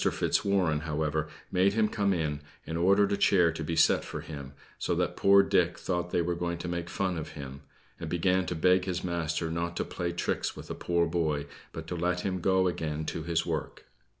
Fitzwarren, 0.01 0.79
however, 0.79 1.27
made 1.51 1.73
him 1.73 1.87
come 1.87 2.11
in, 2.11 2.39
and 2.65 2.75
ordered 2.75 3.11
a 3.11 3.17
chair 3.17 3.51
to 3.51 3.63
be 3.63 3.75
set 3.75 4.03
for 4.03 4.21
him, 4.21 4.53
so 4.79 4.95
that 4.95 5.15
poor 5.15 5.43
Dick 5.43 5.77
thought 5.77 6.09
they 6.09 6.23
were 6.23 6.35
making 6.35 6.87
fun 6.87 7.19
of 7.19 7.33
him, 7.33 7.61
and 7.99 8.09
began 8.09 8.47
to 8.47 8.55
beg 8.55 8.85
his 8.85 9.03
master 9.03 9.51
not 9.51 9.77
to 9.77 9.85
play 9.85 10.11
tricks 10.11 10.55
with 10.55 10.71
a 10.71 10.73
poor 10.73 11.05
boy, 11.05 11.45
but 11.71 11.85
to 11.85 11.95
let 11.95 12.21
him 12.21 12.39
go 12.41 12.65
again 12.67 13.05
to 13.05 13.21
his 13.21 13.45
work. 13.45 13.85